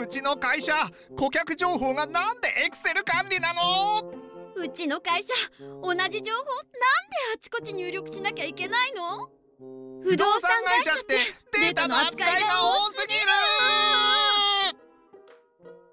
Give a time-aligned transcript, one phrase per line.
[0.00, 0.72] うちの会社
[1.16, 4.10] 顧客情報がなんでエクセル管理なの？
[4.56, 5.34] うちの会社
[5.82, 6.22] 同じ情報なんで
[7.34, 9.28] あちこち入力しなきゃいけないの？
[10.02, 11.16] 不動産会社って
[11.60, 13.20] データの扱いが多すぎる！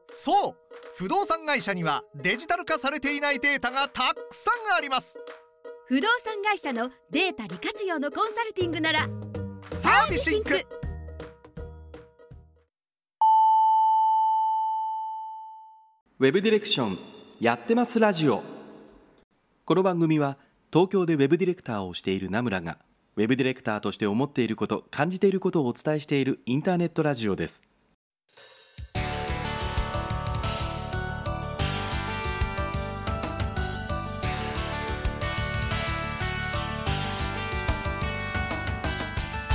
[0.09, 0.55] そう
[0.95, 5.19] 不動産会社にはデジタル化されていないデータがたくさんあります。
[5.87, 9.07] 不動産会社のデータ利活用のコンサルティングなら
[9.69, 10.65] サービシンク
[16.19, 16.97] ウェブディレクション
[17.39, 18.41] やってますラジオ。
[19.65, 20.39] この番組は
[20.73, 22.79] 東京でウェブディレクターをしている名村が
[23.17, 27.61] ウェブディレクターとして思っていること感じていることをお伝えしているインターネットラジオです。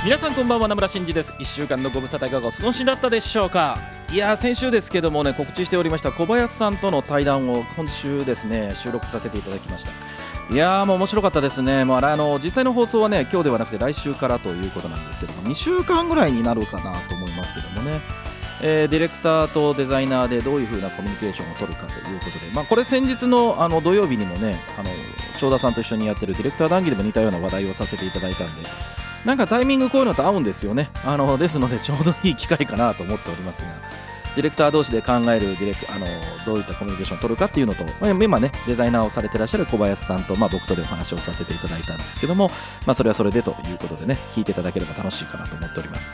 [0.05, 1.33] 皆さんこんばんは名村真司です。
[1.33, 3.77] 1週間のご無沙汰いかがお過ごしだったでしょうか？
[4.13, 9.91] いや先週ですけどもね告知しておりました小林さんとの対談を今週ですね収録させていただきました。
[10.53, 18.01] いやーもう面白かったですね、まあ、あの実際の放送はね今日ではなくて来週からということなんですけども2週間ぐらいになるかなと思いますけどもね。
[18.61, 24.89] えー、ディレクターとデザイナーでどういう風なコミュニケーションを取るかということで、まあ、これ先日のあの土曜日にもねあの
[25.39, 28.61] 長田さんと一緒にやってるディレクター談義でも似たような話題をさせていただいたんで
[29.25, 30.89] なんかタイミングこういうのと合うんですよね。
[31.05, 34.03] あのですのでちょうどいい機会かなと思っておりますが。
[34.35, 36.07] ディレクター同士で考えるディレクあの
[36.45, 42.49] どういったコミュニケーションを取るかっていうのと、まあ、今ねデザイナーをされてらっしゃる小林さんと、まあ、僕とでお話をさせていただいたんですけども、
[42.87, 46.09] まあ、それはそれでということでね聞いていただければ楽しいかなと思っております。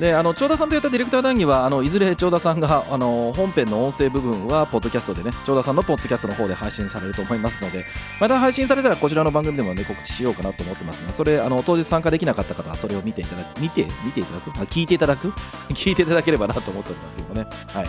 [0.00, 7.84] であの長田さんとやったディレクター談義はあのいずれ長田さんがあの本編の音声部分はポッドキャストでね長田さんのポッドキャストの方で配信されると思いますので
[8.18, 15.28] また配信されたらこちらの番組でもね告知しようかなと思ってますがそれあの当日参加できなかった方はそれを見ていただく見て見ていただくあ聞いていただく？
[15.74, 17.46] 聞いていただければなと思っておりますけどもね。
[17.66, 17.88] はい。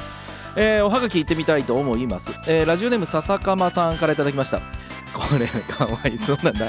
[0.57, 4.57] えー、おはがき行ってみたいと思います、えー、ラジオネーム笹かまさんからいただきました。
[5.13, 6.65] これかわいそうなんだ。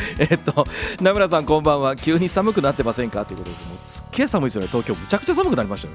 [0.18, 0.66] えっと
[1.00, 1.96] 名村さんこんばんは。
[1.96, 3.24] 急に寒くなってませんか？
[3.24, 3.68] ということです。
[3.68, 4.68] もうすっげえ寒いですよね。
[4.68, 5.94] 東京むちゃくちゃ寒くなりましたよ。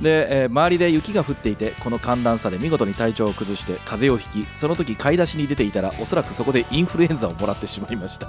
[0.00, 8.28] で、えー、周りで雪が降っていてこの寒暖差で見事に体調を崩して風邪をひきその時買い出しに出ていたらおそらくそこでインフルエンザをもらってしまいました。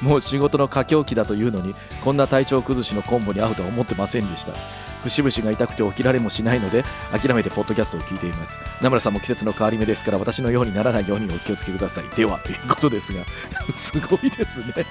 [0.00, 4.52] もう仕事の佳境期だというのにこんな体調崩しのコンボに合うとは思ってませんでした。
[5.02, 8.58] 節々が痛くて起きられもしないので諦めてポッドキャストを聞いています。
[8.82, 12.04] 名村さんも季節の変わり目ですから私のようにならないようにお気をつけください。
[12.16, 13.24] ではということですが
[13.74, 14.86] すごいですね。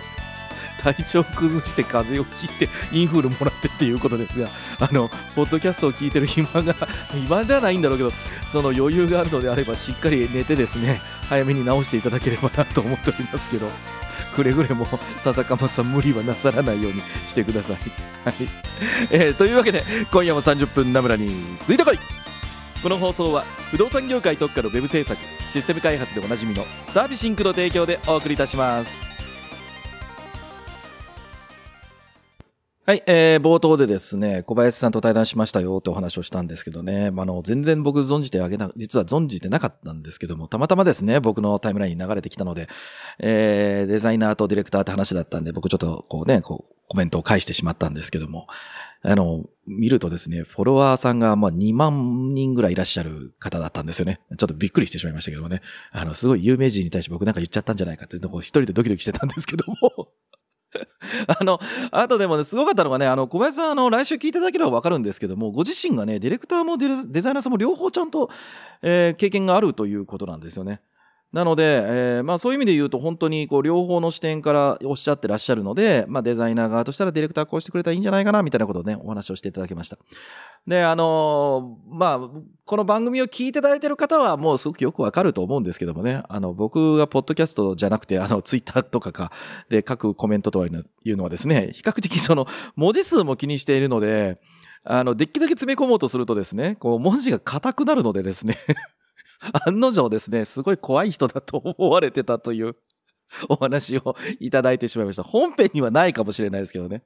[0.82, 4.48] 体調崩して風邪をひいてインフルもらってっていうことですが
[4.80, 6.74] あのポッドキャストを聞いてる暇が
[7.12, 8.12] 暇ではないんだろうけど
[8.48, 13.99] その余裕があるのであればしっかり寝てですね早めに直していただければなと思っておりますけど。
[14.40, 17.76] くれぐれも笹かまさん無理はなさらないようにしてください。
[18.24, 18.36] はい
[19.12, 22.00] えー、というわけで今夜も30分ナムラについてこい
[22.82, 25.20] この放送は不動産業界特化のウェブ制作
[25.52, 29.09] システム開発でおなじみのサービスシンクの提供でお送りいたします。
[32.90, 42.68] はい、えー、冒頭でですね、小林さんと対談しましたよってお話をしたんですけどね、まあ、の、全然僕存じてあげな、実は存じてなかったんですけども、たまたまですね、僕のタイムラインに流れてきたので、
[43.20, 48.48] えー、デザイナーとディレクターって話だったんで、僕ちょっとこうね、こう、コメントを返してしまったんですけども、
[49.04, 54.20] あの、見るとですね、フォロワーさんがまあ2万人ぐらいいらっしゃる方だったんですよね。
[54.36, 55.62] ちょっとびっくりしてしまいましたけどもね。
[55.92, 60.09] あの、すごい有名人に対して僕なんか言っちゃったんじゃないかって一人でドキドキしてたんですけども。
[61.40, 61.60] あの、
[61.92, 68.30] あとでもね、すごかったのがね、あの、小林さん、あの、来週聞いていただければわかるんですけども、ご自身がね、ディレクターもデデザイナーさんも両方ちゃんと、
[68.82, 70.82] えー、経験があるということなんですよね。
[71.32, 79.98] なので、えー、まあそういう意味で言うと本当にこう両方の視点からおっしゃってらっしゃるので、まあデザイナー側としたらディレクターこうしてくれたらいいんじゃないかなみたいなことをね、お話をしていただきました。
[80.66, 82.20] で、あのー、まあ、
[82.66, 89.32] この番組を聞いていただいている方はもうすごくよくわかると思うんですけどもね、あの、僕がポッドキャストじゃなくて、あの、ツイッターとかか
[89.70, 94.42] で書くコメントというのはですね、比較的その文字数も気にしているので、
[94.84, 98.58] あの、できるだけ詰め込もうとするとですね、こう文字が硬くなるのでですね
[99.66, 102.76] 案の定ですね、すごい怖い人だと思われてたという
[103.48, 105.24] お話をいただいてしまいました。
[105.24, 107.04] 本編にはないかもしれないですけどね。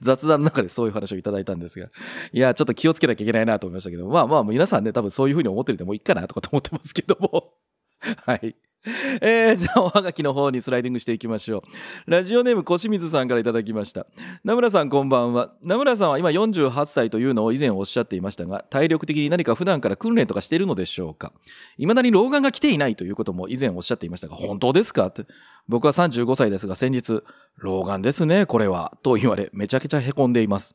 [0.00, 1.88] 雑談の中でそういう話をいただいたんですが。
[2.32, 7.54] いや、ちょっと気をつけなきゃいけないなと思いましたけど、まあまあ皆さんね、多分そういうふうに思ってるでもいいかなとかと思ってますけども。
[8.26, 8.54] はい。
[9.22, 11.62] えー、じゃあおはがきの方にスライディングしていきましょ
[12.06, 12.10] う。
[12.10, 14.06] ラジオネーム小清水さんからいただきました。
[14.42, 15.52] 名村さんこんばんは。
[15.62, 21.32] 名村さんは今48歳というのを以前おっしゃっていましたが、体力的に何か普段から訓練とかしているのでしょうか？
[21.78, 25.06] 未だに老眼が来ていないということも以前おっしゃっていましたが、本当ですか？
[25.06, 25.26] って。
[25.68, 27.22] 僕は35歳ですが先日、
[27.58, 28.98] 老眼ですね、これは。
[29.04, 30.74] と言われ、めちゃくちゃ凹んでいます。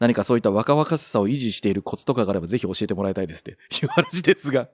[0.00, 3.54] 何かそういった若々しさを維持しているコツとかがあればぜひ教えてもらいたいですってい
[3.84, 4.68] う話ですが。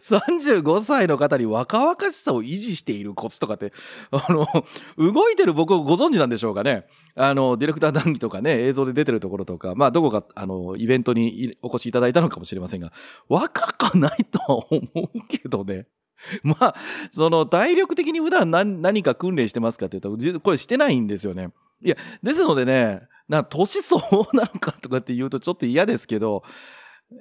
[0.00, 3.72] 35歳の方に若々しさを維持しているコツとかって、
[4.10, 4.46] あの、
[4.96, 6.86] 動いてる僕をご存知なんでしょうかね。
[7.14, 12.92] あの、ディレクター談義とかね、映像で出てるところとか、まあ、どこか、あの、イベントにお越しいただいたのかもしれませんが、
[13.28, 15.86] 若かないとは思うけどね。
[16.42, 16.74] まあ、
[17.10, 21.50] その、体力的に普段何何か訓練してますかって言うと、じこれしてないんですよね。
[21.82, 26.42] いや、ですのでね、な、年相応なのかとかって言うとちょっと嫌ですけど、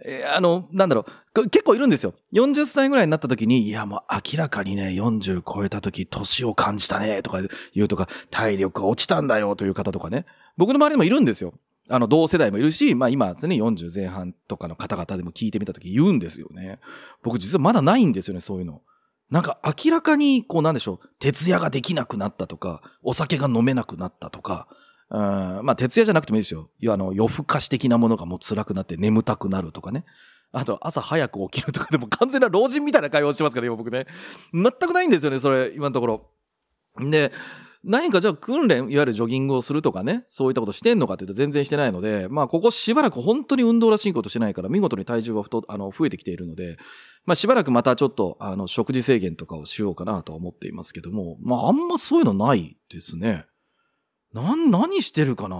[0.04, 1.06] えーあの、なんだろ
[1.36, 2.14] う、結構いるんですよ。
[2.34, 7.42] 40歳ぐらいになった時に、いやもう明らかにね、40超えた時、年を感じたね、とか
[7.74, 10.26] 言うとか、体力が落ちたんだよという方とかね。
[10.58, 11.54] 僕の周りにもいるんですよ。
[11.90, 16.80] あの、同世代もいるし、まあ今ですね、40前半とかの方々でも聞いてみた時言うんですよね。
[17.24, 18.82] 僕実はまだないんですよね、そういうの。
[19.30, 24.68] なんか明らかに、こうなんでしょう、徹夜ができなくなったとか、お酒が飲めなくなったとか、
[25.10, 26.70] うん、まあ徹夜じゃなくてもいいですよ。
[26.80, 30.06] いや、あの、夜更かし的なものがもう辛くなって眠たくなるとかね。
[30.52, 34.08] あと、朝早く起きるとかでも完全な老人みたいな会話をしてますから、今僕ね。
[34.54, 36.30] 全くないんですよね、それ、今のところ。
[37.00, 37.32] で、
[37.84, 46.78] 何かじゃあ訓練、いわゆるジョギングをするとかね、そういったことしてんのかっていうと全然してないので、まあここしばらく本当に運動らしいことしてないから、見事に体重は太あの増えてきているので、
[47.26, 53.46] まあしばらくまたちょっとあの食事制限とかをしようかなとは思っていますけども、まああんまそういうのないですね。
[54.42, 55.58] なん、何してるかな？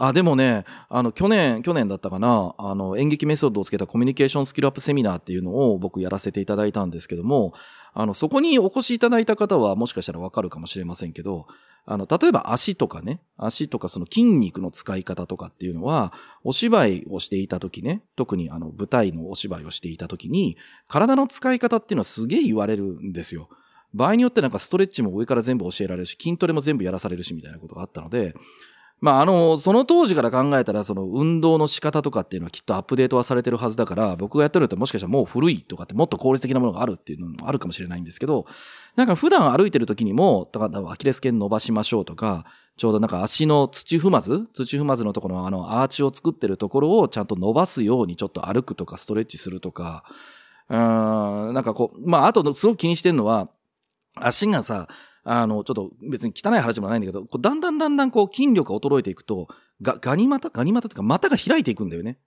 [0.00, 7.52] あ、でもね、あの、去年、去年だったかな、あの、演劇メソッドをつけたコミュニケーションスキルアップセミナーっていうのを僕やらせていただいたんですけども、
[7.94, 11.46] あの、そこにお越しいただいた方はもしかしたらわかるかもしれませんけど、
[11.84, 16.12] あの、例えば足とかね、足とかその筋肉の使い方とかっていうのは、
[16.44, 20.56] お芝居をしていた時ね、特にあの、舞台のお芝居をしていた時に、
[20.86, 23.48] 体の使い方っていうのはすげえ言われるんですよ。
[23.94, 28.34] 場合によってなんかストレッチも上から全部教えられるし、筋トレも全部やらされるしみたいなことがあったので、
[29.00, 38.46] まあ、あの、その当時から考えたら、その運動の仕方とかっていうのはきっとアップデートはされてるはずだから、僕がやってるのってもしかしたらもう古いとかってもっと効率的なものがあるっていうのもあるかもしれないんですけど、
[38.96, 42.44] なんか普段歩いてる時にも、だからアキレス腱伸ばしましょうとか、
[42.76, 50.04] ちょうどなんか足の土踏まず土踏まずのところのあのアーチを作ってるところをちゃんと伸ばすようにちょっと歩くとかストレッチするとか、
[50.68, 53.48] うん、なんかこう、まあ、あとすごく気にしてるのは、
[54.26, 54.88] 足がさ、
[55.24, 59.48] あの、ちょっと別に汚い話もないんだけど、こうだんだんだんだんこう筋力が衰えていくと、
[59.82, 62.18] が、ガニ股ガニ股というか股が開いていくんだよね。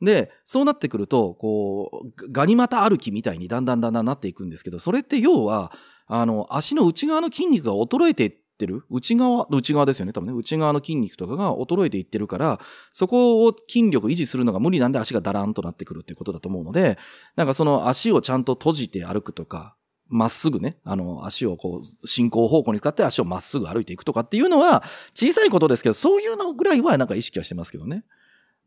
[0.00, 5.72] で、そうなってくると、こう、ガニ股歩きみたいにだんだんだんだんなっていくんですけど、それって要は、
[6.06, 8.84] あの、足の内側の筋肉が衰えていってる？
[8.90, 10.32] 内側、内側ですよね、多分ね。
[10.32, 12.60] 内側の筋肉とかが衰えていってるから、
[12.92, 16.98] そこを筋力維持するのが無理なんで足がだらんとなってくるっていうことだと思うので、
[17.36, 19.76] なんかその足をちゃんと閉じて歩くとか、
[20.08, 24.82] まっすぐね、あの、足をこう、進行方向に使って足をまっすぐ歩いていくとかっていうのは、
[25.14, 28.04] 小さいことですけど、そういうのぐらいはなんか意識はしてますけどね。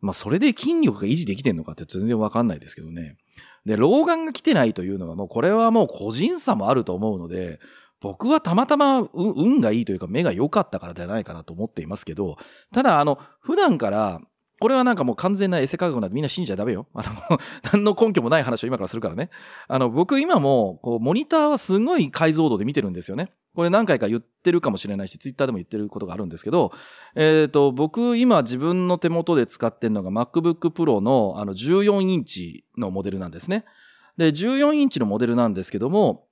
[0.01, 3.17] まあ、それで筋力が維持できてんのかって全然わかんないですけどね。
[3.65, 7.59] で、老眼が来てないというのはもうこれはもう個人差もあると思うので、
[7.99, 12.37] 僕はたまたま運がいいというか目が良かったからじゃないかなと思っていますけど、
[12.71, 14.21] ただあの、普段から
[14.59, 16.87] これはなんかもう完全なエセ科学なんでみんな信じちゃダメよ。
[16.95, 17.39] あの、
[17.73, 19.29] 何の根拠もない話を今からするからね。
[19.67, 23.31] あの、僕今も、こう、モニターはすごい解像度で見てるんですよね。
[23.55, 26.71] これ何回か言ってるかもしれないし、ツイッターでも言ってることがあるんですけど、
[27.15, 33.65] えっ、と、僕今自分の手元で使ってるのが MacBook Pro のあの14インチのモデルなんですね。
[34.17, 36.27] で、14インチのモデルなんですけども、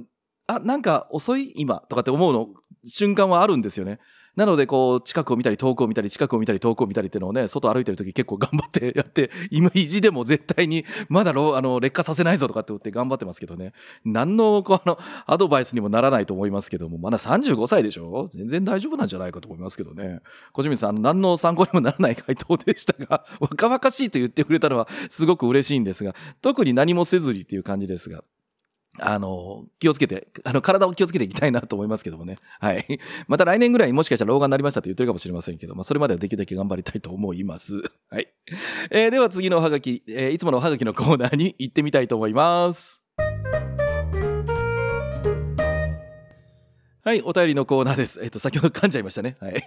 [0.48, 2.48] あ、なんか遅い今とかって思うの
[2.86, 4.00] 瞬間はあるんですよね。
[4.36, 13.74] なので、こう、近くを見たり、遠くを見たり、近くを見たり、遠くを見たりっていうのをね、外歩いてる時結構頑張って やって、今意地でも絶対に、まだあの、劣化させないぞとかって言って頑張ってますけどね。
[14.04, 14.98] 何の、こう、あの、
[15.28, 18.28] アドバイスにもならないと思いますけども、まだ35歳でしょ？
[18.32, 20.22] 全然大丈夫なんじゃないかと思いますけどね。
[20.52, 28.24] 小清水さん、何の参考にもならない回答でしたが、若々しいと言ってくれたのはすごく嬉しいんですが、特に何もせずにっていう感じですが。
[29.00, 32.38] あの、気をつけて、あの、体を気をつけていきたいなと思いますけどもね。
[32.60, 32.86] はい。
[33.28, 37.82] また来年ぐらいもしかしたら老眼になりましたって言ってるかもしれませんけど、まあ、それまではできるだけ頑張りたいと思います。
[38.10, 38.28] はい。
[38.92, 43.03] えー、では次のおはがき、えー、いつものおはがきのコーナーに行ってみたいと思います。
[47.06, 48.22] はい、お便りのコーナーです。
[48.24, 49.36] えっ、と、先ほど噛んじゃいましたね。
[49.42, 49.62] はい。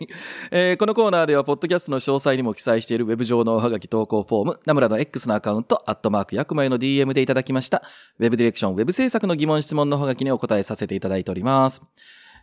[0.50, 7.82] えー、このコーナーでは、ポッドキャストの詳細にも記載しているウェブ上のおはがき投稿フォーム、ナムラの X のアカウント、アットマーク100枚の DM でいただきました、
[8.18, 11.82] ウェブディレクション、ウェブ制作の疑問質問のおはがきにお答えさせていただいております。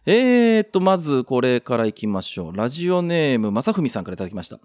[0.05, 2.55] えーと、まずこれから行きましょう。
[2.55, 4.59] ラジオネーム、まさふみさんからいただきました。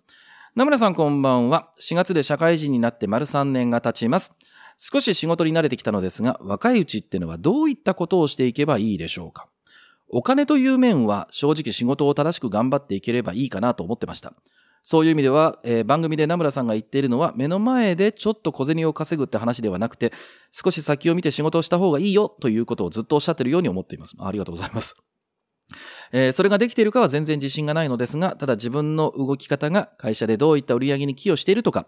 [0.55, 1.71] ナムラさんこんばんは。
[1.81, 4.37] 4月で社会人になって丸3年が経ちます。
[4.77, 9.49] 少し仕事に慣れてきたのですが、若いうちってのはどういったことをしていけばいいでしょうか？
[10.11, 14.33] お金という面は正直仕事を正しく頑張っていければいいかなと思ってました。
[14.83, 20.13] そういう意味では、えー、番組で名村さんが言っているのは目の前でちょっと小銭を稼ぐって話ではなくて
[20.51, 24.17] 少し先を見て仕事をした方がいいよということをずっとおっしゃってるように思っています。
[24.19, 24.97] ありがとうございます。
[26.13, 31.87] えー、それができているかは全然自信がないのですが、ただ自分の動き方が会社でどういった売り上げに寄与しているとか、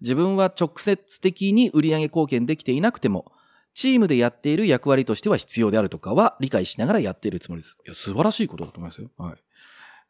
[0.00, 3.30] 自分は直接的に売上貢献できていなくても、
[3.74, 7.76] チームでやっている役割としては必要であるとかは理解しながらやっているつもりです。
[7.84, 9.10] いや、素晴らしいことだと思いますよ。
[9.16, 9.34] はい。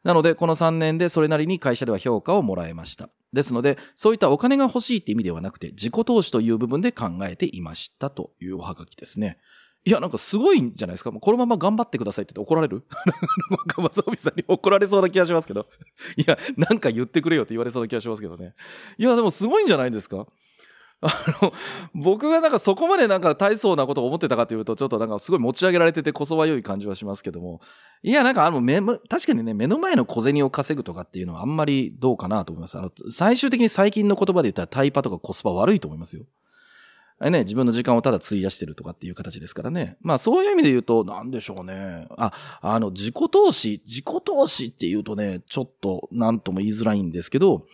[0.03, 3.09] なので、この3年でそれなりに会社では評価をもらえました。
[3.33, 9.37] ですので、そういったお金が欲しいって意味ではなくて、自己投資という部分で考えていましたというおはがきですね。
[9.83, 11.11] いや、なんかすごいんじゃないですか。
[11.11, 12.83] もうこのまま頑張ってくださいってって怒られる？
[13.49, 15.67] なんか、まささんに怒られそうな気がしますけど。
[16.17, 18.53] いや、なんか言ってくれよって言われそうな気がしますけどね。
[18.97, 20.27] いや、でもすごいんじゃないですか。
[21.01, 21.51] あの、
[21.95, 27.59] 僕がなんかそこまでなんか大層なことを思ってたかというと、ちょっとなんかすごい持ち上げられててこそは良い感じはしますけども。
[28.03, 32.77] いや、なんかあの、目、確かにね、目の前の小銭を稼ぐとかっていうのはあんまりどうかなと思います。
[32.77, 36.25] あの、最終的に最近の言葉で言ったらタイパとかコスパ悪いと思いますよ。
[37.21, 39.95] あれね、自分の時間をただ費やしてるとかっていう形ですからね。
[40.01, 42.07] まあそういう意味で言うと、なんでしょうね。
[42.17, 42.31] あ、
[42.61, 47.67] あの、自己投資、自己投資って言うとね、ちょっとなんとも言いづらいんですけど、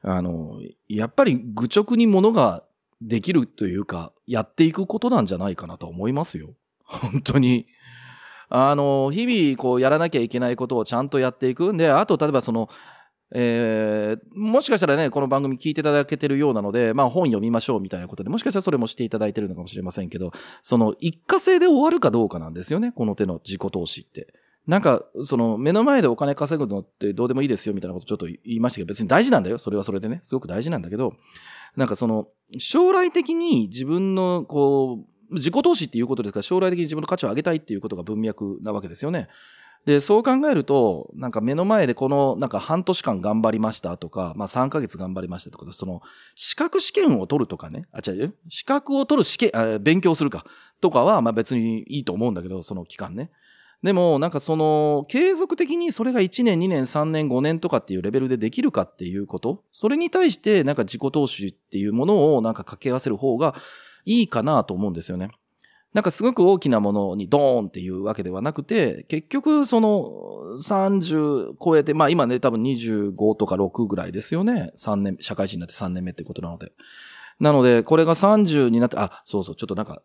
[0.00, 2.64] あの、やっぱり愚直に物が
[3.00, 6.54] できるというか、やっていくことなんじゃないかなと思いますよ。
[6.84, 7.66] 本当に。
[8.48, 12.68] あの、日々こうやらなきゃいけないことをちゃんとやっていくんで、あと例えばその、
[13.34, 20.30] えー、もしかしたらね、この番組聞いていただけてるようなので、まあ本読みましょうみたいなことで、もしかしたらそれもしていただいてるのかもしれませんけど、
[20.62, 24.32] その一過性で終わるかどうかなんですよね、この手の自己投資って。
[24.66, 29.58] なんか、その、目の前でお金稼ぐのってどうでもいいですよみたいなことちょっと言いましたけど、別に大事なんだよ。
[29.58, 30.18] それはそれでね。
[30.22, 31.14] すごく大事なんだけど、
[31.76, 39.28] なんかその、将来的に自分の、こう、自己投資っていうことですから、将来的に自分の価値を上げたいっていうことが文脈なわけですよね。
[39.86, 46.02] で、そう考えると、なんか目の前でこの、なんか半年間頑張りましたとか、まあ3ヶ月頑張りましたとか、その、
[46.34, 50.44] 資格試験を取るとかね、あ、違う、資格を取る試験、あ勉強するか、
[50.80, 53.30] とかは、まあ別にいいと思うんだけど、その期間ね。
[53.82, 63.54] でも、なんかその、継続的にそれが1年、2年、3年、5年とかっていうレベルでできるかっていうこと、それに対してなんか自己投資っていうものをなんか掛け合わせる方が
[64.04, 65.30] いいかなと思うんですよね。
[65.92, 70.10] なんかすごく大きなものにドーンっていうわけではなくて、結局その
[70.58, 74.72] 30超えて、まあ今ね多分25とか6ぐらいですよね。
[74.76, 76.72] 3年、社会人になって3年目ってことなので。
[77.40, 80.02] なので、これが30になって、あ、そうそう、ちょっとなんか、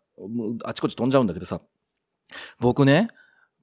[0.64, 1.62] あちこち飛んじゃうんだけどさ、
[2.60, 3.08] 僕ね、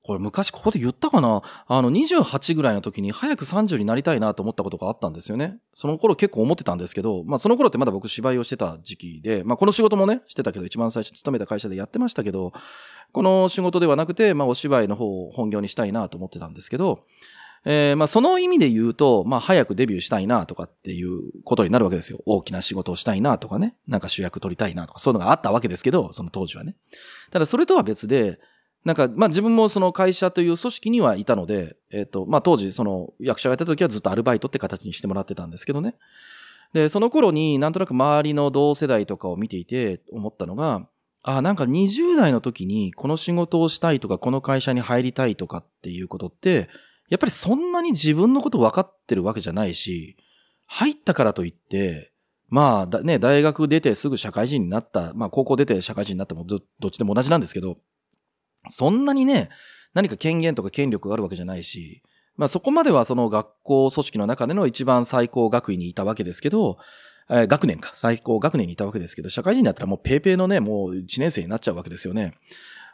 [0.10, 1.44] これ昔ここで言ったかな？
[1.68, 5.60] あの28ぐらいの時に早く30になりたいなと思ったことがあったんですよね。
[5.76, 12.54] その頃結構思ってたんですけど、まあその頃ってまだ僕芝居をしてた時期で、まあこの仕事もね、してたけど一番最初勤めた会社でやってましたけど、
[13.12, 17.06] この仕事ではなくて、まあお芝居の方を本業にしたいなと思ってたんですけど、
[17.64, 22.20] えーまあその意味で言うと、まあ早くデビューしたいなとかっていうことになるわけですよ。
[22.26, 23.76] 大きな仕事をしたいなとかね。
[23.88, 26.76] なんか主役取りたいなとか、そういうのがあったわけですけど、その当時はね。
[27.30, 28.40] ただそれとは別で、
[28.86, 35.96] なんか、まあ自分もその会社という組織にはいたので、えっ、と、まあ当時その役者がやった時はずっとアルバイトって形にしてもらってたんですけどね。
[36.74, 40.88] で、その頃になんとなく周りの同世代とかを見ていて思ったのが、
[41.24, 46.70] あ、なんか20代の時にこの仕事をしたいとか、この会社に入りたいとかっていうことって、
[47.10, 50.16] やっぱりそんなに自分のこと分かってるわけじゃないし、
[50.68, 52.12] 入ったからといって、
[52.50, 57.78] まあ、だね、大学出てすぐ社会人になった、まあ高校出て社会人になってもどっちでも同じなんですけど、
[58.68, 59.50] そんなにね、
[59.94, 62.02] 何か権限とか権力があるわけじゃないし、
[62.36, 66.78] まあそこまではその学校組織の中での一番最高学位にいたわけですけど、
[67.30, 72.34] えー学年か、最高学年にいたわけですけど、社会人になったらもうペーペーのね、もう1年生になっちゃうわけですよね。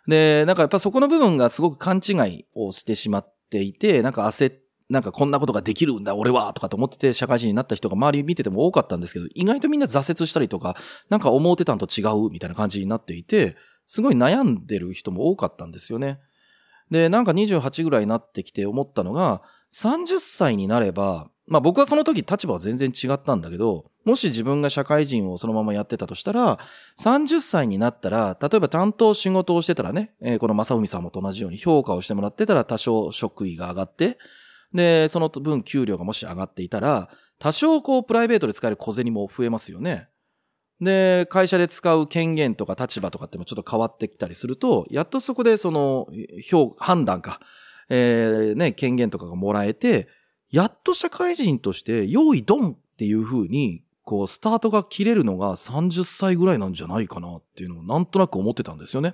[0.08, 4.56] で、なんかやっぱそこの部分がすごく勘違いをしてしまっていて、なんか焦っ
[4.90, 10.76] なんかこんなことができるんだ、俺はとかと思ってて社会人になった人が周り見てても多かったんですけど、意外とみんな挫折したりとか、
[11.10, 13.56] なんか思ってたんと違うみたいな感じになっていて、
[13.86, 16.20] すごい悩んでる人も多かったんですよね。
[16.92, 26.60] で、なんか28ぐらいになってきて思ったのが、30歳になれば、まあ僕はその時立場は全然違ったんだけど、もし自分が社会人をそのままやってたとしたら、
[27.00, 34.18] 30歳になったら、例えば担当仕事をしてたらね、えーこの正文さんもと同じように評価をしてもらってたら多少職位が上がって、
[34.74, 40.08] で、その分給料がもし上がっていたら、多少こうプライベートで使える小銭も増えますよね。
[40.82, 46.08] で、会社で使う権限とか立場とかってもちょっと変わってきたりすると、やっとそこでその、
[46.44, 47.40] 評、判断か、
[47.90, 50.08] えーね、権限とかがもらえて、
[50.52, 59.14] やっと社会人として、用意ドンっていう風に、こう、スタートが切れるのが30歳ぐらいなんじゃないかなっていうのをなんとなく思ってたんですよね。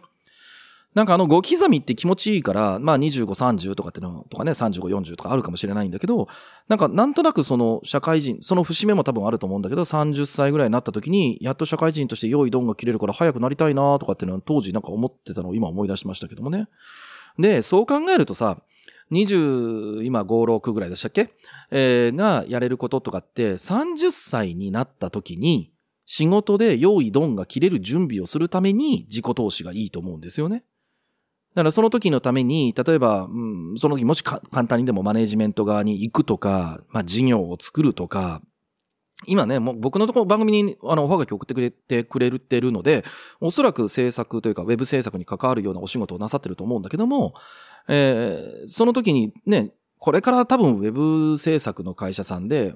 [0.94, 6.28] なんかあの5刻みって気持ちいいから、まあ25、30とかってのとかね、35、40とかあるかもしれないんだけど、
[6.68, 16.68] なんかなんとなくその社会人、その節目も多分あると思うんだけど、30歳ぐらいになった時に、やっと社会人として用意ドンが切れるから早くなりたいなとかっていうのは当時なんか思ってたのを今思い出しましたけどもね。
[17.40, 18.62] で、そう考えるとさ、
[19.14, 20.26] 20、今5、
[20.58, 21.30] 6ぐらいでしたっけ？
[21.72, 25.72] えーがやれることとかって、30歳になった時に、
[26.06, 30.66] 仕事で用意ドンが切れる準備をするために自己投資がいいと思うんですよね。
[31.54, 38.42] だからその時のために、例えば、うん、その時もし簡単にでもマネジメント側に行くとか、まあ事業を作るとか、
[39.28, 43.04] 今ね、もう僕のところ番組にあの、おはがき送ってくれてくれてるので、
[43.40, 47.34] おそらく制作というか、ウェブ制作に関わるようなお仕事をなさってると思うんだけども、
[47.88, 52.74] えーその時にね、これから多分ウェブ制作の会社さんで、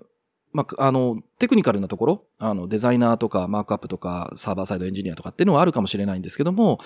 [0.54, 6.80] まあ、あの、テクニカルなところ、あの、デザイナーとか、マークアップとか、サーバーサイドエンジニアとかっていうのはあるかもしれないんですけども、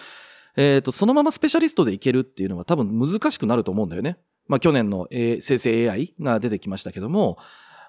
[0.62, 4.18] えっ、と、そのままスペシャリストでいけるっていうのは多分難しくなると思うんだよね。
[4.50, 7.38] まあ、去年の、えー生成 AI が出てきましたけども、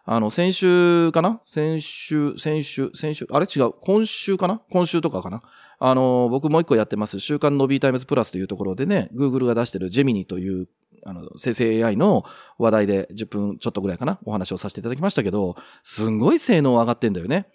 [0.04, 1.40] あの、先週かな？
[1.44, 3.46] 先週、先週、先週、あれ？
[3.46, 4.62] 違う、今週かな？
[4.70, 5.42] 今週とかかな？
[5.80, 10.68] あの、僕もう一個やってます、週刊ノビータイムズプラスというところでね、Google が出してるジェミニという、
[11.04, 12.22] あの、生成 AI の
[12.56, 14.20] 話題で10分ちょっとぐらいかな？
[14.24, 17.48] お話をさせていただきましたけど、すんごい性能上がってんだよね。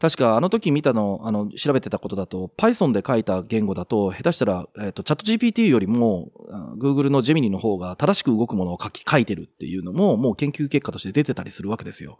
[0.00, 6.30] 確かあの時見たの、あの、調べてたことだと、Python で書いた言語だと、下手したら、えっ、と、チャット GPT よりも、
[6.78, 12.18] Google のジェミニの方が正しく動くものを書き、書いてるっていうのも、もう研究結果として出てたりするわけですよ。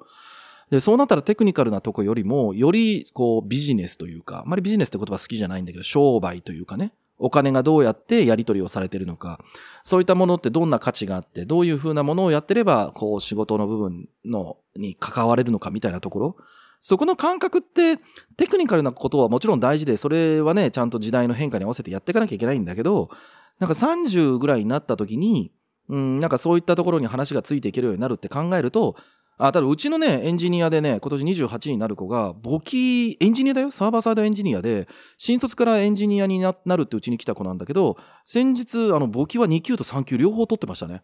[0.71, 9.41] で、そうなったらテクニカルなとこよりも、より、こう、ビジネスというか、あまりビジネスって言葉好きじゃないんだけど、商売というかね、お金がどうやってやり取りをされてるのか、
[9.85, 16.37] そういったものってどんな価値があって、どういうふうなものをやってれば、こう、仕事の部分の、に関われるのかみたいなところ、
[16.81, 17.99] そこの感覚って、
[18.37, 23.11] テクニカルなことはもちろん大事で、それはね、ちゃんと時代の変化に合わせてやっていかなきゃいけないんだけど、
[23.59, 25.53] なんか30ぐらいになった時に、
[25.89, 28.97] うん、なんかそういったところに話がついていけるようになるって考えると、
[29.37, 33.71] あ、ただうちのね、エンジニアでね、今年28になる子が、簿記、エンジニアだよ？
[33.71, 41.03] サーバーサイドエンジニアで、新卒からエンジニアになるってうちに来た子なんだけど、先日、あの、簿記は2級と3級両方取ってましたね。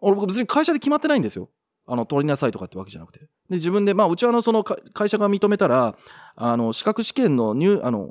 [0.00, 1.50] 俺、別に会社で決まってないんですよ。
[1.86, 3.20] あの、取りなさいとかってわけじゃなくて。
[3.20, 5.96] で、自分で、まあ、うちはあの、その会社が認めたら、
[6.36, 8.08] あの、資格試験の入、あの、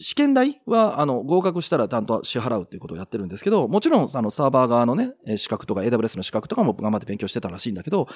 [0.00, 8.08] 試験代は、あの、合格したらちゃんと支払うっていうことをやってるんですけど、もちろん、あの、サーバー側のね、資格とか AWS の資格とかも頑張って勉強してたらしいんだけど、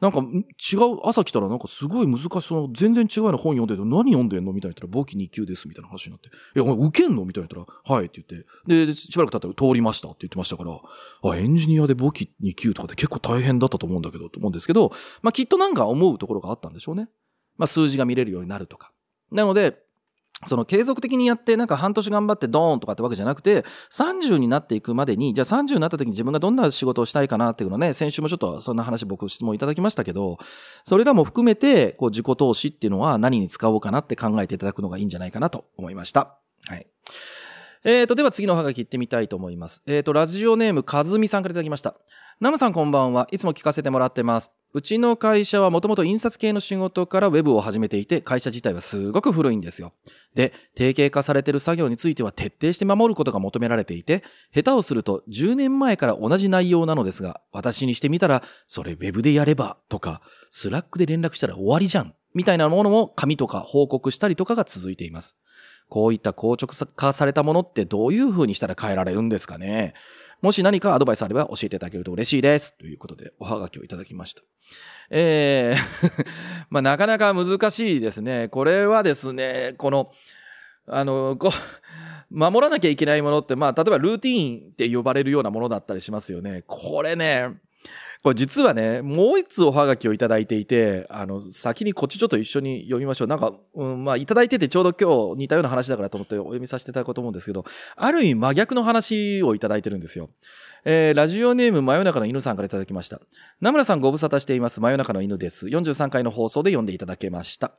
[0.00, 6.28] なんか、違う、朝来たらなんかすごい難しい、その、全然違うような本読んでると、何読んでんのみたいな言ったら、簿記2級です、みたいな話になって。
[6.28, 8.48] いや、お前受けんのみたいな言ったら、はいって言って。
[8.66, 10.78] で、でしばらく経ったら通りましたって言ってましたから、
[11.24, 17.08] あ、エンジニアで簿記2級とかって結構大変だったと思うんだけど、と思うんですけど、まあ、きっとなんか思うところがあったんでしょうね。
[17.56, 18.92] まあ、数字が見れるようになるとか。
[19.32, 19.81] なので、
[20.46, 30.38] その継続的にやってなんか半年頑張ってドーンとかってわけじゃなくて30になっていくまでにじゃあ30になった時に自分がどんな仕事をしたいかなっていうのね先週もちょっとそんな話僕質問いただきましたけど
[30.84, 36.38] それらも含めてこう自己投資っていうのは何に使おうかなって考えていただくのがいいんじゃないかなと思いました。
[36.66, 36.86] はい。
[37.84, 39.82] えーと、では次のおはがき行ってみたいと思います。
[39.86, 41.96] えーと、ラジオネームかずみさんからいただきました。
[42.40, 43.26] ナムさんこんばんは。
[43.32, 44.52] いつも聞かせてもらってます。
[44.72, 49.94] うちの会社はもともと印刷系の仕事からウェブを始めていて、会社自体はすごく古いんですよ。
[50.36, 54.22] で、定型化されてる作業については徹底して守ることが求められていて、
[54.54, 62.14] 下手をすると10年前から同じ内容なのですが、私にしてみたら、それウェブでやればとか、 Slack で連絡したら終わりじゃん。
[62.34, 65.36] みたいなものも紙とか報告したりとかが続いています。
[65.92, 69.92] こういった硬直化されたものってどういう風にしたら変えられるんですかね
[70.40, 72.76] もし何かアドバイスあれば教えていただけると嬉しいです。
[72.78, 74.42] ということで、おはがきをいただきました。
[75.10, 76.26] えー
[76.70, 78.48] まあなかなか難しいですね。
[78.48, 80.10] これはですね、この、
[80.88, 86.64] あの、こう、守らなきゃいけないものって、まあ、例えばルーティーンって呼ばれるようなものだったりしますよね。
[86.66, 87.50] これね、
[88.22, 93.28] これ実はね、もう一つおはがきをいただいていて、あの、先にこっちちょっと一緒に読みましょう。
[93.28, 97.64] なんか、うん、まあ、いただいててちょうど今日似たような話だからと思ってお読みさせていただこうと思うんですけど、
[97.96, 100.30] ある意味真逆の話をいただいてるんですよ。
[100.84, 103.20] えー、ラジオネーム真夜中の犬さんからいただきました。
[103.60, 104.80] 名村さんご無沙汰しています。
[104.80, 105.66] 真夜中の犬です。
[105.66, 107.72] 43回の放送で読んでいただけました。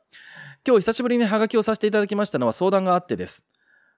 [0.66, 3.46] 今日久しぶりにハガキをさせていただきましたのは相談があってです。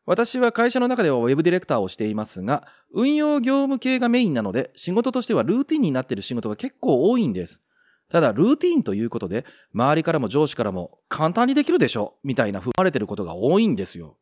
[0.07, 7.61] 私は会社の中ではウェブディレクターをしていますが、運用業務系がメインなので、仕事としてはルーティンになっている仕事が結構多いんです。
[8.09, 14.17] ただ、ルーティンということで、周りからも上司からも簡単にできるでしょみたいな踏まれてることが多いんですよ。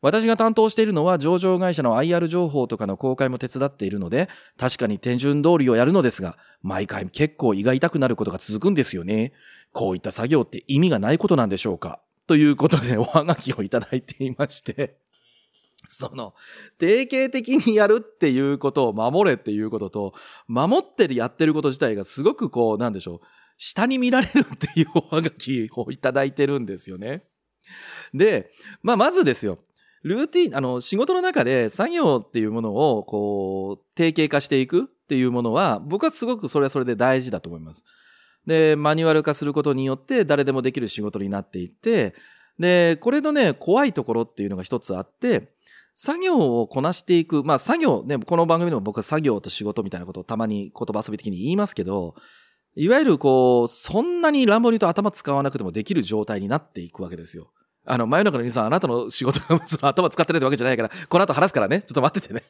[0.00, 9.32] 私が担当しているのは上場会社の IR 情報とかの公開も手伝っているので、確かに手順通りをやるのですが、毎回結構胃が痛くなることが続くんですよね。
[9.72, 11.98] こういった作業って意味がないことなんでしょうか？
[12.28, 14.98] ということでおはがきをいただいていまして、
[15.88, 16.34] その、
[16.78, 20.14] 定型的にやるっていうことを守れっていうことと、
[20.48, 23.20] 守ってやってること自体がすごくこう、なんでしょう、
[23.56, 27.24] 下に見られるっていうおはがきをいただいてるんですよね。
[28.14, 28.50] で、
[28.82, 29.58] まあ、まずですよ。
[30.02, 37.84] ルーティン、あの、仕事の中で作業っていうものを、こう、定型化していくっていうものは、僕はすごくそれはそれで大事だと思います。
[38.46, 42.14] で、マニュアル化することによって誰でもできる仕事になっていって、
[42.58, 45.52] で、これのね、怖いところっていうのが一つあって、
[45.98, 52.14] 作業をこなしていく、まあ作業、ね、この番組でも僕は作業と仕事みたいなことをたまに言葉遊び的に言いますけど、
[52.74, 57.50] いわゆるこう、そんなに乱暴に言うと頭使わなくてもできる状態になっていくわけですよ。
[57.86, 62.42] あの、真夜中の皆さん、あなたの仕事がその頭使ってないってわけじゃないから、この後話すからね、ちょっと待っててね。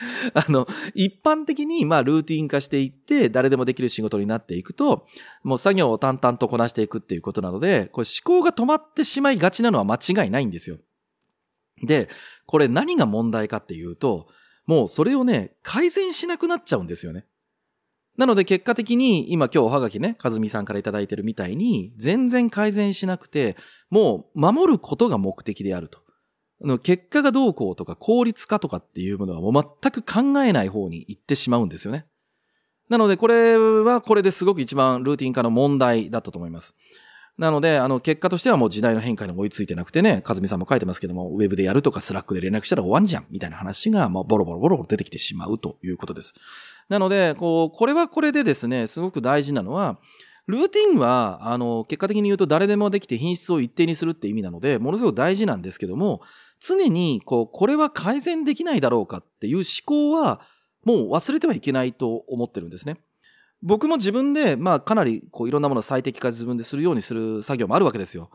[0.34, 5.06] あの、一般的に、まあ、ルーティン化していって、誰でもできる仕事になっていくと、
[5.42, 10.78] もう作業を淡々とこなしていくっていうことなので、これ思考が止まってしまいがちなのは間違いないんですよ。
[11.82, 12.08] で、
[12.46, 14.28] これ何が問題かっていうと、
[14.66, 17.26] もうそれをね、改善しなくなっちゃうんですよね。
[18.16, 23.56] なので結果的に、今今日おはがきね、かずみさんからいただいてるみたいに、全然改善しなくて、
[23.88, 26.00] もう守ることが目的であると。
[26.82, 32.04] 結果がどうこうとか効率化とかっていうものはもう全く考えない方に行ってしまうんですよね。
[32.90, 36.74] なのでこれはこれですごく一番ルーティン化の問題だったと思います。
[37.40, 46.34] なので、あの、結果としてはもう時代の変化に追いついてなくてね、かずみさんも書いてますけども、ウェブでやるとか Slack で連絡したら終わんじゃん、みたいな話が、もうボロボロボロボロ出てきてしまうということです。
[46.90, 49.98] なので、こう、これはこれでですね、すごく大事なのは、
[50.48, 56.20] ルーティンは、あの、結果的に言うと誰でもできて品質を一定にするって意味なので、ものすごく大事なんですけども、
[56.60, 60.42] 常に、こう、これは改善できないだろうかっていう思考は、
[60.84, 62.98] もう忘れてはいけないと思ってるんですね。
[63.62, 68.30] 僕も自分で、まあ、かなり、こう、いろんなものを最適化自分でするようにする作業もあるわけですよ。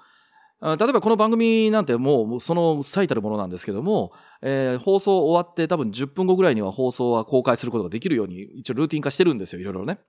[0.61, 9.99] 例えばこの番組なんてもうもうその最たるものなんですけども、えー放送終わって多分10分後ぐらいには放送は公開することができるように一応ルーティン化してるんですよ、いろいろね。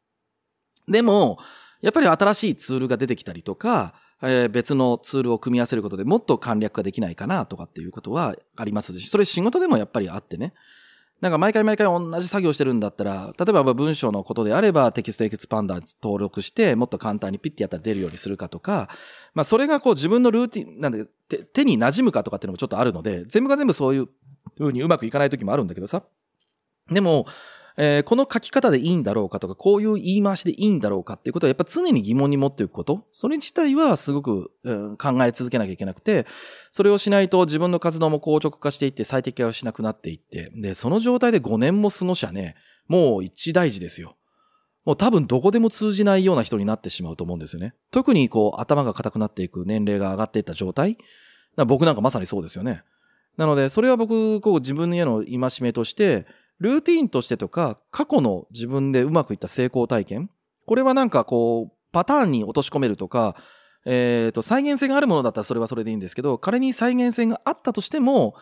[0.88, 1.38] でも、
[1.82, 10.54] やっぱり新しいツールが出てきたりとか、えー別のツールを組み合わせることでもっと簡略化できないかなとかっていうことはありますし、それ仕事でもやっぱりあってね。
[11.20, 18.90] なんか毎回毎回同じ作業してるんだったら、例えば文章のことであれば TextExpander 登録して、もっと簡単にピッてやったら出るようにするかとか、
[19.32, 24.08] まあそれがこう自分のルーティン、なんで手手に馴染むかとかっていうのもちょっとあるので、全部が全部そういう
[24.58, 26.02] 風にうまくいかない時もあるんだけどさ。
[26.90, 27.26] でも、
[27.78, 36.26] えーこの書き方でいいんだろうかとか、こういう言い回しでいいんだろうかっていうことはやっぱ常に疑問に持っていくこと、それ自体はすごく、うん考え続けなきゃいけなくて、
[36.70, 42.56] それをしないと自分の活動も硬直化していって最適化をしなくなっていって、で、その状態で5年も過ごしゃね、
[42.88, 44.16] もう一大事ですよ。
[44.84, 47.74] もう多分どこでも通じないような人になってしまうと思うんですよね。
[47.90, 50.96] 特にこう頭が硬くなっていく年齢が上がっていった状態。
[51.66, 52.82] 僕なんかまさにそうですよね。
[53.36, 56.26] なので、それは僕、こう自分への戒めとして、
[56.58, 60.30] ルーティーンとしてとか、過去の自分でうまくいった成功体験、
[60.66, 63.36] これはなんかこう、パターンに落とし込めるとか、
[63.84, 68.34] えっ、と、再現性があるものだったらそれはそれでいいんですけど、仮に再現性があったとしても、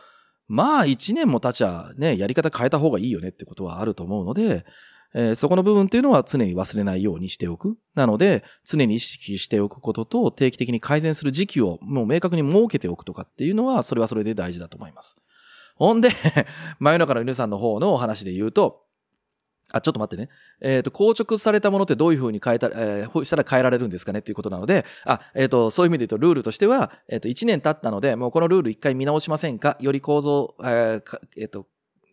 [0.49, 4.65] まあ一年も経ちゃね、やり方変えた方がいいよねってことはあると思うので、
[5.15, 7.77] えーそこの部分っていうのは常に忘れないようにしておく。
[7.95, 15.17] なので、常に意識しておくことと定期的に改善する時期をもう明確に設けておくとかっていうのは、それはそれで大事だと思います。
[15.75, 16.11] ほんで、
[16.79, 18.85] 真夜中の犬さんの方のお話で言うと、
[19.73, 20.29] あ、ちょっと待ってね。
[20.61, 29.77] えっ、と、硬直されたものってどういうふうに変えた、えーしたら変えられるんですかねっていうことなので、あ、えっ、と、そういう意味で言うと、ルールとしては、えっ、と、1年経ったので、もうこのルール1回見直しませんか？
[29.81, 31.67] より構造、えーえっ、と、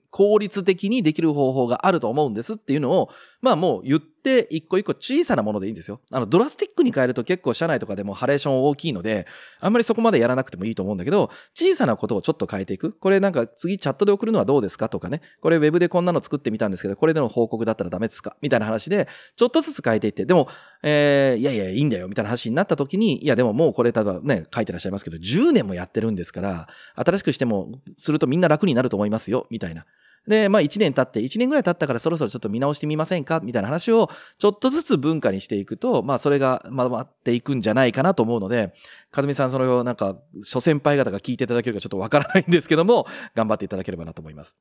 [0.09, 3.09] 効率的にできる方法があると思うんですっていうのを、
[3.41, 5.99] まあもう言って一個一個小さなものでいいんですよ。
[6.11, 9.25] あの、ドラスティックに変えると結構社内とかでもハレーション大きいので、
[9.59, 12.93] あんまりそこまでやらなくてもいいと思うんだけど、小さなことをちょっと変えていく。
[12.93, 15.21] これなんか次チャットで送るのはどうですかとかね。
[15.41, 20.47] これウェブでこんなの作ってみたんですけど、これでの報告だったらダメですかみたいな話で、ちょっとずつ変えていって、でも、
[20.83, 29.85] えー、いやいや、いいんだよ、みたいな話になった時に、いや、でももうこれ、例えばね、書いてらっしゃいますけど、10年もやってるんですから、新しくしても、するとみんな楽になると思いますよ、みたいな。
[30.27, 33.39] で、まあ1年経って、1年ぐらい経ったからそろそろちょっと見直してみませんか？
[33.41, 38.73] みたいな話をちょっとずつ文化にしていくと、まあそれがまとまっていくんじゃないかなと思うので、
[39.09, 44.57] かずみさんそれをなんか、諸先輩方が聞いていただけるかちょっとわからないんですけども、頑張っていただければなと思います。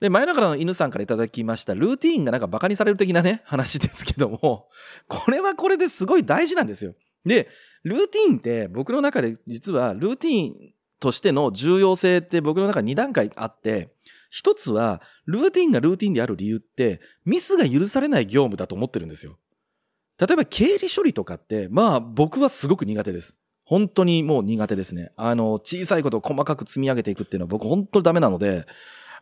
[0.00, 4.68] で、真夜中の犬さんからいただきました、ルーティーンがなんか馬鹿にされる的なね、話ですけども、
[5.06, 6.94] これはこれですごい大事なんですよ。
[7.26, 7.48] で、
[7.82, 13.94] ルーティーンって僕の中で実はルーティーンとしての重要性って僕の中に2段階あって、
[14.34, 19.38] 一つは、ルーティンがルーティンである理由って、ミスが許されない業務だと思ってるんですよ。
[20.18, 23.36] 例えば経理処理とかって、まあ僕はすごく苦手です。
[23.62, 25.12] 本当にもう苦手ですね。
[25.16, 28.66] あの、小さいことを細かく積み上げていくっていうのは僕本当にダメなので、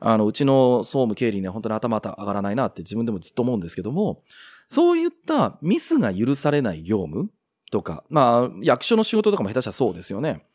[0.01, 4.23] あの、うちの総務経理ね、本当に頭上がらないなって自分でもずっと思うんですけども、
[4.67, 7.31] そういったミスが許されない業務
[7.71, 10.47] とか、まあ、役所の仕事とかも下手したらそうですよね。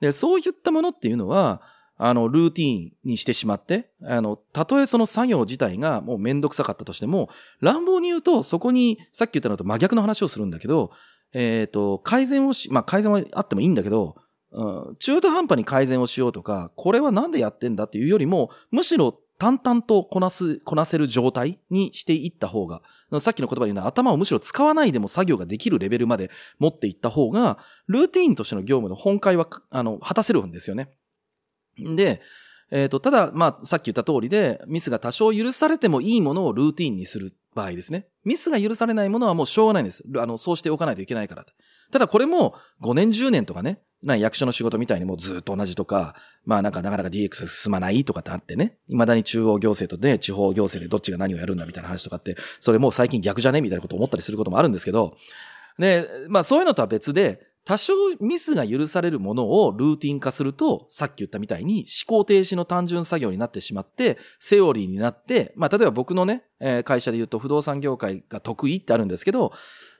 [0.00, 1.62] で、そういったものっていうのは、
[1.96, 7.28] あの、ルーティーンにしてしまって、あの、たとえその作業自体がもうめんどくさかったとしても、
[7.60, 10.90] 乱暴に言うと、そこに、さっき言ったのと真逆の話をするんだけど、
[11.32, 14.16] えっ、と、改善をし、まあ、改善はあってもいいんだけど、
[14.52, 22.82] うん、中途半端に改善をしようとか、これはなんでやってんだっていうよりも、むしろ淡々とこなす、こなせる状態にしていった方が、
[23.20, 30.90] さっきの言葉で言うのは頭をむしろ使わないでも作業ができるレベルまで持っていった方が、ルーティーンとしての業務の本会は、あの、果たせるんですよね。
[31.78, 32.20] で、
[32.70, 38.06] えっ、と、ただ、まあ、さっき言った通りで、ミスが多少許されてもいいものをルーティンにする場合ですね。
[38.24, 40.02] ミスが許されないものはもうしょうがないんです。
[40.18, 41.46] あの、そうしておかないといけないから。
[41.92, 53.60] ただこれも5年10年とかね、な役所の仕事みたいにもうずっと同じとか、まあなんかなかなか DX 進まないとかってあってね、未だに中央行政とね、地方行政でどっちが何をやるんだみたいな話とかって、それもう最近逆じゃね？
[53.60, 55.16] みたいなこと思ったりすることもあるんですけど、
[55.78, 69.52] で、まあそういうのとは別で、多少ミスが許されるものをルーティン化すると、さっき言ったみたいに思考停止の単純作業になってしまって、セオリーになって、まあ例えば僕のね、えー会社で言うと不動産業界が得意ってあるんですけど、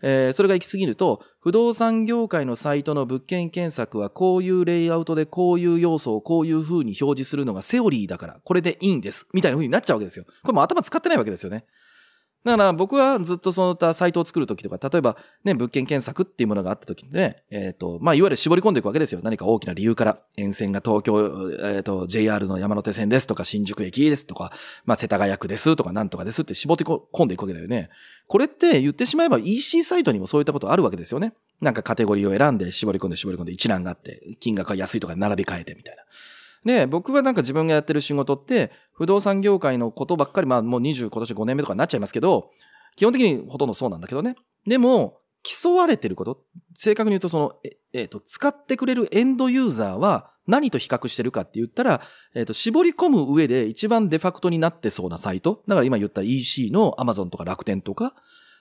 [0.03, 9.27] えーそれが行き過ぎると、不動産業界のサイトの物件検索はこういうレイアウトでこういう要素をこういう風に表示するのがセオリーだから、これでいいんです。
[9.33, 10.27] みたいな風になっちゃうわけですよ。
[10.43, 11.65] これも頭使ってないわけですよね。
[12.45, 19.21] だから僕はずっとそういったサイトを作るときとか、例えばね、物件検索っていうものがあったときにね、えっ、と、まあ、いわゆる絞り込んでいくわけですよ。
[19.23, 24.53] 何か大きな理由から、沿線が東京、えっ、と、JR の山手線ですとか、新宿駅ですとか、
[24.85, 27.89] まあ、世田谷区ですとか、なんとかですって絞って込んでいくわけだよね。
[28.27, 31.33] これって言ってしまえば EC サイトにもそういったことあるわけですよね。
[31.61, 36.03] なんかカテゴリーを選んで絞り込んで絞り込んで一覧があって、金額が安いとか並び替えてみたいな。
[36.65, 42.51] で、僕はなんか自分がやってる仕事って、不動産業界のことばっかり、まあもう20、今年5年目とかになっちゃいますけど、
[42.97, 44.37] 基本的にほとんどそうなんだけどね。
[44.67, 46.43] でも、競われてること、
[46.75, 52.01] 正確に言うとその、え、えっ、と、使ってくれるエンドユーザーは何と比較してるかって言ったら、
[52.35, 55.63] えっ、と、絞り込む上で一番デファクトになってそうなサイト。
[55.69, 58.15] だから今言った EC の Amazon とか楽天とか、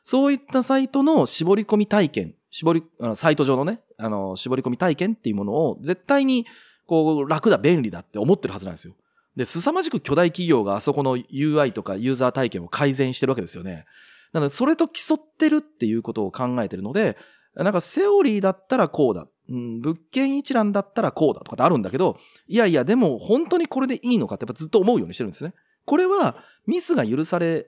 [0.04, 2.84] そういったサイトの絞り込み体験、絞り、
[3.16, 6.46] サイト上のね、あの、絞り込み体験っていうものを絶対に、
[6.86, 8.96] こう、楽だ、便利だって思ってるはずなんですよ。
[9.36, 13.86] で、凄まじく巨大企業があそこの UI とかユーザー体験を改善してるわけですよね。
[14.32, 17.18] なので、それと競ってるっていうことを考えてるので、
[17.56, 19.28] なんかセオリーだったらこうだ。
[19.50, 22.18] うん、物件一覧だったらこうだとかってあるんだけど、
[22.48, 25.54] いやいや、でも本当にこれでいいのかってやっぱずっと思うようにしてるんですね。
[25.86, 27.68] これはミスが許され、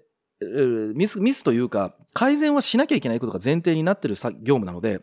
[0.96, 5.02] ミス、ミスというか、改善はしなきゃいけないことが前提になってる業務なので、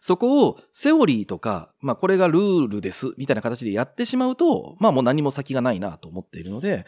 [0.00, 6.84] そこをセオリーとか、まあこれがルールですみたいな形でやってしまうと、まあもう何も先がないなと思っているので、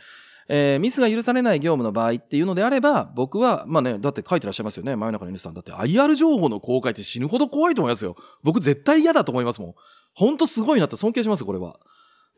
[0.48, 4.94] えーミスが許されない業務の場合っていうのであれば、僕は、まあね、だって書いてらっしゃいますよね。
[4.94, 5.54] 真夜中の犬さん。
[5.54, 8.16] だって IR 情報の公開って死ぬほど怖いと思いますよ。
[8.42, 9.74] 僕絶対嫌だと思いますもん。
[10.14, 11.78] ほんとすごいなって尊敬します、これは。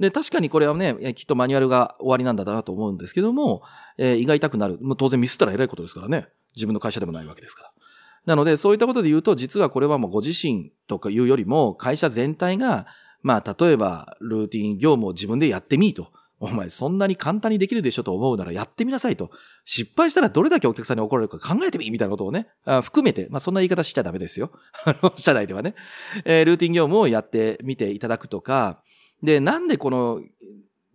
[0.00, 3.62] で、確かにこれはね、きっとマニュアルが終わりなんだなと思うんですけども、
[3.98, 4.78] えー胃が痛くなる。
[4.80, 6.28] もう当然ミスったら偉いことですからね。
[6.54, 7.72] 自分の会社でもないわけですから。
[8.28, 12.86] なので、そういったことで言うと、実はこれはもうご自身とかいうよりも、会社全体が、
[13.22, 16.12] まあ、例えば、ルーティン業務を自分でやってみーと。
[16.38, 19.30] お前、そんなに簡単にできるでしょと思うならやってみなさいと。
[19.64, 24.52] 失敗したらどれだけお客さんに怒られるか考えてみみたいなことをね、あ含めて、まあ、そんな言い方しちゃダメですよ。
[24.84, 25.74] あの、社内ではね。
[26.26, 28.82] えールーティン業務をやってみていただくとか、
[29.22, 30.20] で、なんでこの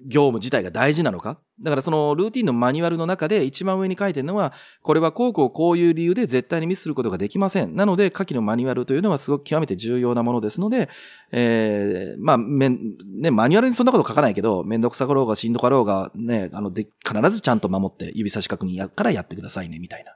[0.06, 1.40] 業務自体が大事なのか？
[1.62, 7.76] だからそのルーティンのマニュアルの中で一番上に書いてるのは、これはこうこうこういう理由で絶対にミスすることができません。
[7.76, 10.90] なので、下記のマニュアルというのはすごく極めて重要なものですので、
[11.32, 12.80] えー、まあ、めん、
[13.22, 20.16] ね、マニュアルにそんなこと書かないけど、めんどくさかろうがしんどかろうが、ね、あの、で、必ずちゃんと守って指差し確認やからやってくださいね、みたいな。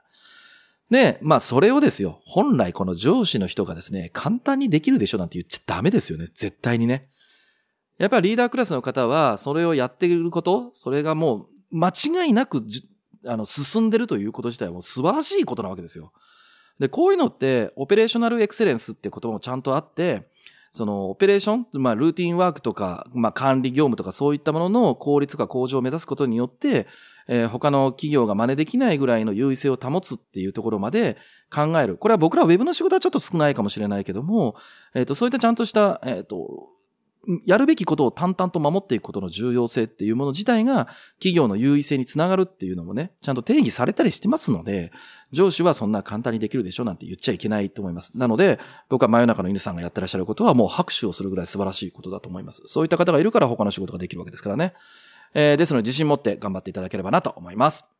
[0.90, 7.08] で、まあ、それをですよ、本来この上司の人がですね、簡単にできるでしょなんて言っちゃダメですよね、絶対にね。
[7.98, 12.64] やっぱりリーダークラスの方は、それをやっていること、それがもう、間違いなく、
[13.26, 16.12] あの、進んでるということ自体はも素晴らしいことなわけですよ。
[16.78, 20.28] で、こういうのって、オペレーショナルエクセレンスって言葉もちゃんとあって、
[20.70, 26.86] その、オペレーション、まあ、ルーティンワークとか、まあ、管理業務とかそういったものの効率化向上を目指すことによって、
[27.26, 31.18] えー他の企業が真似できないぐらいの優位性を保つっていうところまで
[31.54, 31.98] 考える。
[31.98, 34.56] これは僕らウェブの仕事はちょっと少ないかもしれないけども、
[34.94, 36.68] えっ、と、そういったちゃんとした、えっ、と、
[37.44, 40.86] やるべきことを淡々と守っていくことの重要性っていうもの自体が
[41.18, 44.92] 企業の優位性につながるっていうのもね、ちゃんと定義されたりしてますので、
[45.32, 48.16] 上司はそんな簡単にできるでしょなんて言っちゃいけないと思います。
[48.16, 52.62] なので、僕は真夜中の犬さんがやってらっしゃることはもう拍手をするぐらい素晴らしいことだと思います。
[52.66, 54.74] そういった方がいるから他の仕事ができるわけですからね。
[55.34, 57.97] えーですので自信持って頑張っていただければなと思います。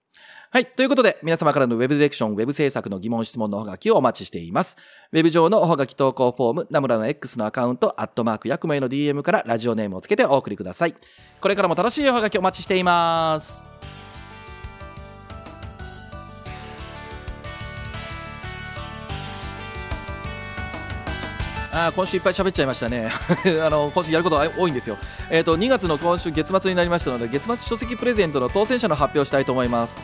[0.51, 0.67] はい。
[0.67, 4.79] ということで、皆様からのウェブディレクション、ウェブ制作の疑問、質問のおはがきをお待ちしています。
[5.13, 10.95] ウェブ上のおはがき投稿フォーム、ナムラの X のアカウント、アットマーク、ヤクメの DM からラジオネームをつけてお送りください。
[11.43, 13.63] これからも楽しいおはがきお待ちしています。
[21.71, 23.11] あー今週いっぱい喋っちゃいましたね。
[23.63, 24.97] あの今週やることが多いんですよ。
[25.31, 29.99] えっ、と2月の今週月末になりましたので月末書籍プレゼントの当選者の発表したいと思います。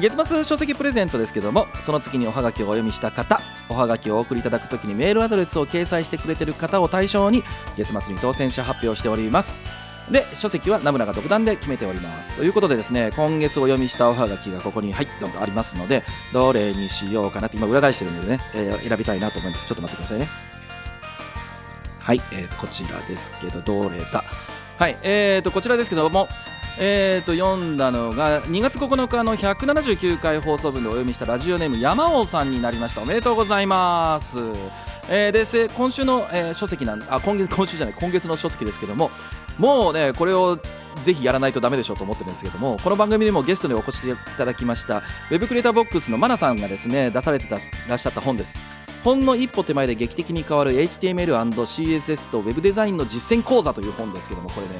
[0.00, 7.44] 月末書籍プレゼントですけどもその次におはがきをお読みした方おはがきをお送りいただくときにメールアドレスを掲載してくれてる方を対象に
[7.76, 9.54] 月末に当選者発表しております。
[10.10, 12.34] で書籍はナムラが独断で決めております。
[12.36, 16.02] ということでですね今月お読みしたおはがきがここにはいどんとありますので
[16.32, 19.64] どれにしようかなって今裏返してるのでね、えー選びたいなと思います。
[19.64, 20.28] ちょっと待ってくださいね。
[22.00, 24.24] はい、えーこちらですけどどれだ？
[24.76, 26.28] はいえーとこちらですけども
[26.78, 33.02] えー、と読んだのが2月9日の179回放送分でお読みしたラジオネーム山王さんになりました。
[33.02, 34.38] おめでとうございます、
[35.08, 39.10] えーで今週の、えー書籍なんあ今月今週じゃない今月の書籍ですけども
[39.58, 40.58] もうねこれを
[41.02, 47.58] ぜひやらないとダメでしょうと思ってるんですけどもこの番組にもゲストにお越しいただきましたウェブクリエイターボックスのマナさんがですね出されてた
[47.88, 48.56] らっしゃった本です。
[49.04, 54.72] ほんの一歩手前で劇的に変わる HTML&CSS と Web デザインの実践講座という本ですけどもこれね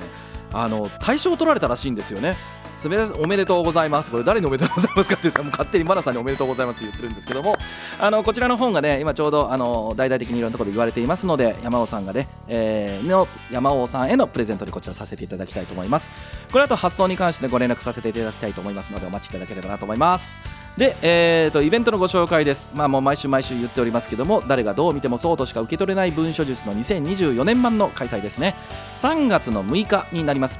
[0.55, 2.37] あの大賞を取られたらしいんですよね。
[2.75, 4.11] すべおめでとうございます。
[4.11, 7.57] これ誰におめでとうございますかって言ったらもう勝手にマナさんにおめでとうございますって言ってるんですけども。
[7.99, 16.11] あのこちらの本がね今ちょうどあの大々的にいろんなところで言われていますので山尾さんがね、えーの山尾さんへのプレゼントでこちらさせていただきたいと思います。
[16.51, 20.33] これあと発送に関してご連絡させていただきたいと思いますのでお待ちいただければなと思います。
[20.77, 28.57] で、えー、とイベントのご紹介です、まあ、もう毎週毎週言っておりますけども誰がどう見てもそうとしか受け取れない文書術の2024年版の開催ですね。
[28.97, 30.59] 3月の6日になります。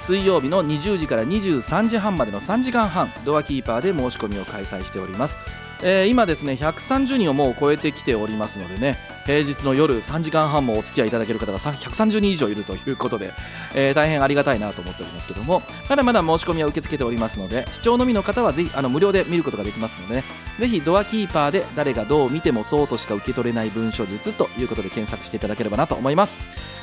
[0.00, 5.38] 水曜日の20時から23時半までの3時間半ドアキーパーで申し込みを開催しております、
[5.82, 13.32] えー今ですね130人をもう超えてきておりますのでね平日の夜3時間半もお付き合いいただける方が130人以上いるということで、
[13.74, 20.24] えー大変ありがたいなと思っておりますけどもまだまだ申し込みは受け付けておりますので視聴のみの方はぜひあの無料で見ることができますのでね
[20.58, 26.36] ぜひドアキーパーで誰がどう見てもそうとしか受け取れない文書術ということで検索していただければなと思います。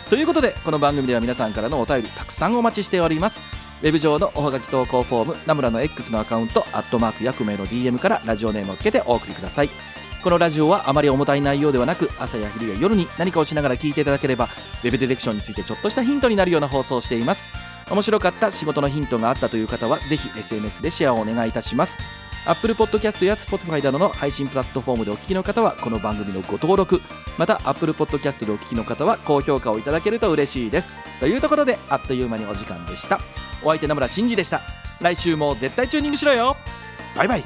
[0.10, 3.67] ということでこの番組では皆さんからのお便りたくさんお待ちしております。
[3.84, 9.70] ウェブ上のおはがき投稿フォームナムラの X のアカウントアットマーク役名の DM からラジオネームをつけてお送りください。
[10.24, 14.46] このラジオはあまり重たい内容ではなく朝や昼や夜に何かをしながら聞いていただければ
[14.84, 17.46] ウェブディレクションについてちょっとしたヒントになるような放送をしています。
[17.90, 21.98] 面白かった仕事のヒントがあったという方はぜひ SNS でシェアをお願いいたします。
[22.46, 27.02] Apple Podcast や Spotify などの配信プラットフォームでお聞きの方はこの番組のご登録。
[27.38, 30.92] また Apple Podcast でお聞きの方は高評価をいただけると嬉しいです。
[31.20, 33.20] というところであっという間にお時間でした。
[33.64, 34.62] お相手名村真司でした。
[35.02, 36.56] 来週も絶対チューニングしろよ。
[37.16, 37.44] バイバイ。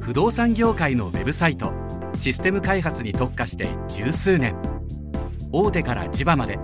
[0.00, 1.72] 不動産業界のウェブサイト
[2.16, 4.56] システム開発に特化して十数年。
[5.52, 6.58] 大手から地場まで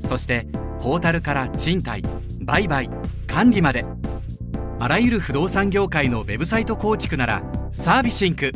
[0.00, 0.46] そして
[0.82, 2.02] ポータルから賃貸
[2.40, 2.90] 売買
[3.26, 3.84] 管理まで。
[4.82, 8.52] あらゆる不動産業界のウェブサイト構築ならサービシンク